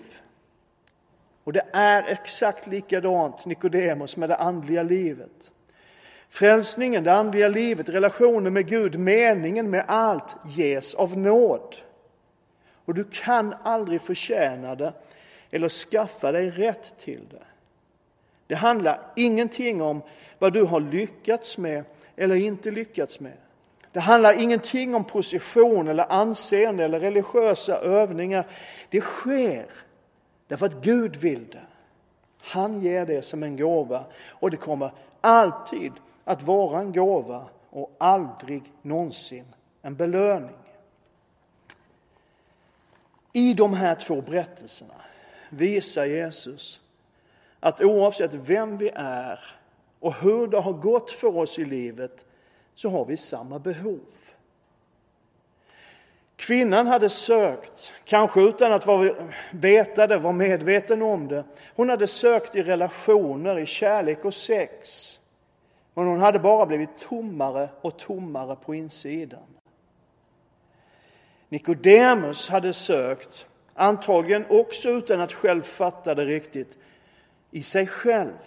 Och 1.44 1.52
det 1.52 1.64
är 1.72 2.02
exakt 2.02 2.66
likadant, 2.66 3.46
Nikodemus, 3.46 4.16
med 4.16 4.28
det 4.28 4.36
andliga 4.36 4.82
livet. 4.82 5.50
Frälsningen, 6.30 7.04
det 7.04 7.12
andliga 7.12 7.48
livet, 7.48 7.88
relationen 7.88 8.52
med 8.52 8.68
Gud, 8.68 8.98
meningen 8.98 9.70
med 9.70 9.84
allt 9.88 10.36
ges 10.46 10.94
av 10.94 11.18
nåd. 11.18 11.76
Och 12.84 12.94
du 12.94 13.04
kan 13.04 13.54
aldrig 13.62 14.02
förtjäna 14.02 14.74
det 14.74 14.92
eller 15.50 15.68
skaffa 15.68 16.32
dig 16.32 16.50
rätt 16.50 16.94
till 16.98 17.20
det. 17.30 17.44
Det 18.46 18.54
handlar 18.54 19.00
ingenting 19.16 19.82
om 19.82 20.02
vad 20.38 20.52
du 20.52 20.62
har 20.62 20.80
lyckats 20.80 21.58
med 21.58 21.84
eller 22.16 22.34
inte 22.34 22.70
lyckats 22.70 23.20
med. 23.20 23.36
Det 23.92 24.00
handlar 24.00 24.40
ingenting 24.42 24.94
om 24.94 25.04
position 25.04 25.88
eller 25.88 26.12
anseende 26.12 26.84
eller 26.84 27.00
religiösa 27.00 27.78
övningar. 27.78 28.46
Det 28.90 29.00
sker 29.00 29.66
därför 30.46 30.66
att 30.66 30.82
Gud 30.82 31.16
vill 31.16 31.46
det. 31.46 31.66
Han 32.40 32.80
ger 32.80 33.06
det 33.06 33.22
som 33.22 33.42
en 33.42 33.56
gåva 33.56 34.04
och 34.28 34.50
det 34.50 34.56
kommer 34.56 34.92
alltid 35.20 35.92
att 36.28 36.42
vara 36.42 36.80
en 36.80 36.92
gåva 36.92 37.48
och 37.70 37.96
aldrig 37.98 38.62
någonsin 38.82 39.44
en 39.82 39.96
belöning. 39.96 40.56
I 43.32 43.54
de 43.54 43.74
här 43.74 43.94
två 43.94 44.20
berättelserna 44.20 44.94
visar 45.50 46.04
Jesus 46.04 46.80
att 47.60 47.80
oavsett 47.80 48.34
vem 48.34 48.76
vi 48.76 48.90
är 48.94 49.40
och 50.00 50.14
hur 50.14 50.46
det 50.46 50.58
har 50.58 50.72
gått 50.72 51.10
för 51.10 51.36
oss 51.36 51.58
i 51.58 51.64
livet 51.64 52.24
så 52.74 52.90
har 52.90 53.04
vi 53.04 53.16
samma 53.16 53.58
behov. 53.58 54.00
Kvinnan 56.36 56.86
hade 56.86 57.10
sökt, 57.10 57.92
kanske 58.04 58.40
utan 58.40 58.72
att 58.72 58.86
veta 59.50 60.06
det, 60.06 60.18
vara 60.18 60.32
medveten 60.32 61.02
om 61.02 61.28
det. 61.28 61.44
Hon 61.76 61.88
hade 61.88 62.06
sökt 62.06 62.54
i 62.54 62.62
relationer, 62.62 63.58
i 63.58 63.66
kärlek 63.66 64.24
och 64.24 64.34
sex. 64.34 65.17
Men 65.98 66.06
hon 66.06 66.20
hade 66.20 66.38
bara 66.38 66.66
blivit 66.66 66.96
tommare 66.98 67.68
och 67.80 67.98
tommare 67.98 68.56
på 68.56 68.74
insidan. 68.74 69.46
Nikodemus 71.48 72.48
hade 72.48 72.72
sökt, 72.72 73.46
antagligen 73.74 74.44
också 74.50 74.88
utan 74.88 75.20
att 75.20 75.32
själv 75.32 75.62
fatta 75.62 76.14
det 76.14 76.24
riktigt, 76.24 76.78
i 77.50 77.62
sig 77.62 77.86
själv 77.86 78.38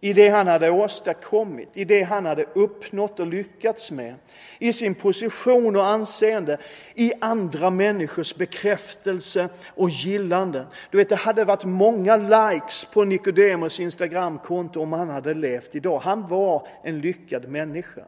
i 0.00 0.12
det 0.12 0.28
han 0.28 0.46
hade 0.46 0.70
åstadkommit, 0.70 1.76
i 1.76 1.84
det 1.84 2.02
han 2.02 2.26
hade 2.26 2.44
uppnått 2.54 3.20
och 3.20 3.26
lyckats 3.26 3.90
med, 3.90 4.14
i 4.58 4.72
sin 4.72 4.94
position 4.94 5.76
och 5.76 5.86
anseende, 5.86 6.58
i 6.94 7.12
andra 7.20 7.70
människors 7.70 8.34
bekräftelse 8.34 9.48
och 9.66 9.90
gillande. 9.90 10.66
Du 10.90 10.98
vet, 10.98 11.08
det 11.08 11.16
hade 11.16 11.44
varit 11.44 11.64
många 11.64 12.16
likes 12.16 12.84
på 12.84 13.04
Nicodemus 13.04 13.80
Instagramkonto 13.80 14.80
om 14.82 14.92
han 14.92 15.08
hade 15.08 15.34
levt 15.34 15.74
idag. 15.74 15.98
Han 15.98 16.28
var 16.28 16.68
en 16.82 17.00
lyckad 17.00 17.48
människa. 17.48 18.04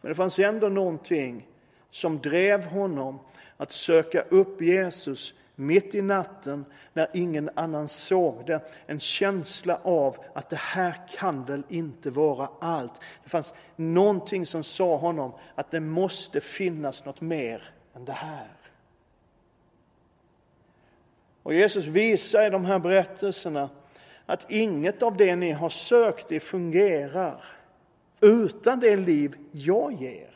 Men 0.00 0.08
det 0.08 0.14
fanns 0.14 0.38
ändå 0.38 0.68
någonting 0.68 1.46
som 1.90 2.18
drev 2.20 2.64
honom 2.64 3.18
att 3.56 3.72
söka 3.72 4.20
upp 4.20 4.62
Jesus 4.62 5.34
mitt 5.58 5.94
i 5.94 6.02
natten 6.02 6.64
när 6.92 7.08
ingen 7.12 7.50
annan 7.54 7.88
såg 7.88 8.46
det. 8.46 8.60
En 8.86 9.00
känsla 9.00 9.80
av 9.82 10.16
att 10.32 10.50
det 10.50 10.56
här 10.56 10.94
kan 11.18 11.44
väl 11.44 11.62
inte 11.68 12.10
vara 12.10 12.48
allt. 12.60 13.00
Det 13.24 13.30
fanns 13.30 13.54
någonting 13.76 14.46
som 14.46 14.62
sa 14.62 14.96
honom 14.96 15.32
att 15.54 15.70
det 15.70 15.80
måste 15.80 16.40
finnas 16.40 17.04
något 17.04 17.20
mer 17.20 17.74
än 17.94 18.04
det 18.04 18.12
här. 18.12 18.48
Och 21.42 21.54
Jesus 21.54 21.84
visar 21.84 22.46
i 22.46 22.50
de 22.50 22.64
här 22.64 22.78
berättelserna 22.78 23.70
att 24.26 24.50
inget 24.50 25.02
av 25.02 25.16
det 25.16 25.36
ni 25.36 25.50
har 25.50 25.70
sökt 25.70 26.28
det 26.28 26.40
fungerar 26.40 27.44
utan 28.20 28.80
det 28.80 28.96
liv 28.96 29.36
jag 29.52 29.92
ger 29.92 30.27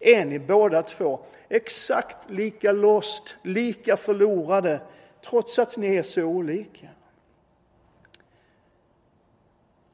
är 0.00 0.24
ni 0.24 0.38
båda 0.38 0.82
två 0.82 1.20
exakt 1.48 2.30
lika 2.30 2.72
lost, 2.72 3.36
lika 3.42 3.96
förlorade, 3.96 4.80
trots 5.24 5.58
att 5.58 5.76
ni 5.76 5.96
är 5.96 6.02
så 6.02 6.22
olika. 6.22 6.88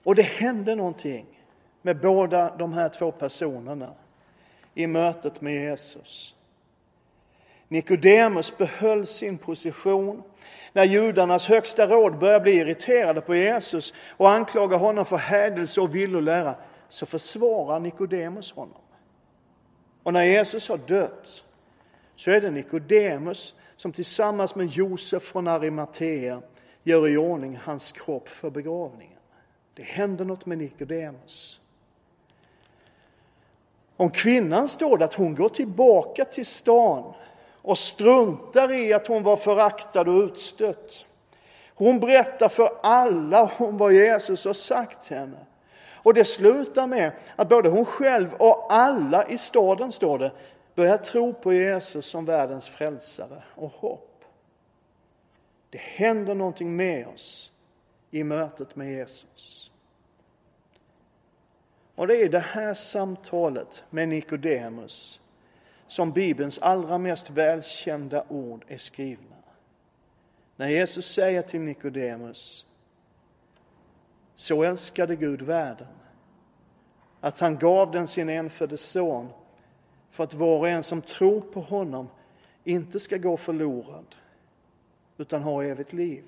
Och 0.04 0.14
det 0.14 0.22
hände 0.22 0.74
någonting 0.74 1.26
med 1.82 2.00
båda 2.00 2.56
de 2.56 2.72
här 2.72 2.88
två 2.88 3.12
personerna 3.12 3.94
i 4.74 4.86
mötet 4.86 5.40
med 5.40 5.54
Jesus. 5.54 6.34
Nikodemus 7.68 8.58
behöll 8.58 9.06
sin 9.06 9.38
position. 9.38 10.22
När 10.72 10.84
judarnas 10.84 11.48
högsta 11.48 11.86
råd 11.86 12.18
började 12.18 12.40
bli 12.40 12.52
irriterade 12.52 13.20
på 13.20 13.34
Jesus 13.34 13.94
och 14.16 14.30
anklaga 14.30 14.76
honom 14.76 15.04
för 15.04 15.16
hädelse 15.16 15.80
och 15.80 15.94
villolära 15.94 16.54
så 16.88 17.06
försvarar 17.06 17.80
Nikodemus 17.80 18.52
honom. 18.52 18.81
Och 20.02 20.12
när 20.12 20.24
Jesus 20.24 20.68
har 20.68 20.78
dött 20.78 21.44
så 22.16 22.30
är 22.30 22.40
det 22.40 22.50
Nikodemus 22.50 23.54
som 23.76 23.92
tillsammans 23.92 24.54
med 24.54 24.66
Josef 24.66 25.22
från 25.22 25.48
Arimatea 25.48 26.42
gör 26.82 27.08
i 27.08 27.16
ordning 27.16 27.58
hans 27.64 27.92
kropp 27.92 28.28
för 28.28 28.50
begravningen. 28.50 29.18
Det 29.74 29.82
händer 29.82 30.24
något 30.24 30.46
med 30.46 30.58
Nikodemus. 30.58 31.60
Om 33.96 34.10
kvinnan 34.10 34.68
står 34.68 34.98
det 34.98 35.04
att 35.04 35.14
hon 35.14 35.34
går 35.34 35.48
tillbaka 35.48 36.24
till 36.24 36.46
stan 36.46 37.14
och 37.62 37.78
struntar 37.78 38.72
i 38.72 38.92
att 38.92 39.06
hon 39.06 39.22
var 39.22 39.36
föraktad 39.36 40.00
och 40.00 40.22
utstött. 40.22 41.06
Hon 41.74 42.00
berättar 42.00 42.48
för 42.48 42.70
alla 42.82 43.52
om 43.58 43.78
vad 43.78 43.92
Jesus 43.92 44.44
har 44.44 44.52
sagt 44.52 45.02
till 45.02 45.16
henne. 45.16 45.46
Och 46.02 46.14
det 46.14 46.24
slutar 46.24 46.86
med 46.86 47.12
att 47.36 47.48
både 47.48 47.68
hon 47.68 47.84
själv 47.84 48.34
och 48.34 48.72
alla 48.72 49.28
i 49.28 49.38
staden, 49.38 49.92
står 49.92 50.18
det, 50.18 50.32
börjar 50.74 50.98
tro 50.98 51.34
på 51.34 51.52
Jesus 51.52 52.06
som 52.06 52.24
världens 52.24 52.68
frälsare 52.68 53.42
och 53.54 53.70
hopp. 53.70 54.24
Det 55.70 55.80
händer 55.80 56.34
någonting 56.34 56.76
med 56.76 57.06
oss 57.06 57.50
i 58.10 58.24
mötet 58.24 58.76
med 58.76 58.90
Jesus. 58.90 59.70
Och 61.94 62.06
det 62.06 62.22
är 62.22 62.28
det 62.28 62.38
här 62.38 62.74
samtalet 62.74 63.84
med 63.90 64.08
Nikodemus 64.08 65.20
som 65.86 66.12
Bibelns 66.12 66.58
allra 66.58 66.98
mest 66.98 67.30
välkända 67.30 68.24
ord 68.28 68.64
är 68.68 68.78
skrivna. 68.78 69.36
När 70.56 70.68
Jesus 70.68 71.14
säger 71.14 71.42
till 71.42 71.60
Nikodemus 71.60 72.66
så 74.34 74.62
älskade 74.62 75.16
Gud 75.16 75.42
världen 75.42 75.86
att 77.20 77.40
han 77.40 77.58
gav 77.58 77.90
den 77.90 78.06
sin 78.06 78.28
enfödde 78.28 78.76
son 78.76 79.28
för 80.10 80.24
att 80.24 80.34
var 80.34 80.58
och 80.58 80.68
en 80.68 80.82
som 80.82 81.02
tror 81.02 81.40
på 81.40 81.60
honom 81.60 82.08
inte 82.64 83.00
ska 83.00 83.16
gå 83.16 83.36
förlorad 83.36 84.16
utan 85.16 85.42
ha 85.42 85.64
evigt 85.64 85.92
liv. 85.92 86.24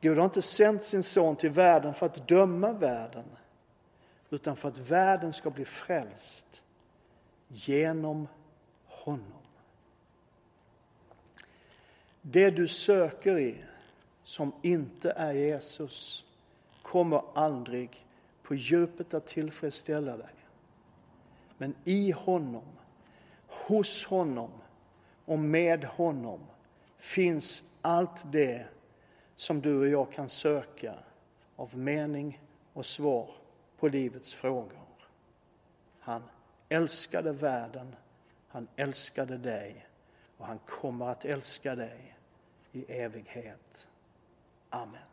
Gud 0.00 0.18
har 0.18 0.24
inte 0.24 0.42
sänt 0.42 0.84
sin 0.84 1.02
son 1.02 1.36
till 1.36 1.50
världen 1.50 1.94
för 1.94 2.06
att 2.06 2.28
döma 2.28 2.72
världen 2.72 3.24
utan 4.30 4.56
för 4.56 4.68
att 4.68 4.78
världen 4.78 5.32
ska 5.32 5.50
bli 5.50 5.64
frälst 5.64 6.62
genom 7.48 8.28
honom. 8.86 9.32
Det 12.22 12.50
du 12.50 12.68
söker 12.68 13.38
i 13.38 13.64
som 14.24 14.52
inte 14.62 15.10
är 15.10 15.32
Jesus 15.32 16.24
kommer 16.90 17.22
aldrig 17.34 18.06
på 18.42 18.54
djupet 18.54 19.14
att 19.14 19.26
tillfredsställa 19.26 20.16
dig. 20.16 20.34
Men 21.58 21.74
i 21.84 22.10
honom, 22.10 22.64
hos 23.46 24.04
honom 24.04 24.50
och 25.24 25.38
med 25.38 25.84
honom 25.84 26.40
finns 26.96 27.64
allt 27.82 28.32
det 28.32 28.66
som 29.34 29.60
du 29.60 29.78
och 29.80 29.88
jag 29.88 30.12
kan 30.12 30.28
söka 30.28 30.94
av 31.56 31.78
mening 31.78 32.40
och 32.72 32.86
svar 32.86 33.30
på 33.78 33.88
livets 33.88 34.34
frågor. 34.34 34.88
Han 36.00 36.22
älskade 36.68 37.32
världen, 37.32 37.96
han 38.48 38.68
älskade 38.76 39.38
dig 39.38 39.86
och 40.36 40.46
han 40.46 40.58
kommer 40.58 41.06
att 41.08 41.24
älska 41.24 41.74
dig 41.74 42.16
i 42.72 42.92
evighet. 42.92 43.88
Amen. 44.70 45.09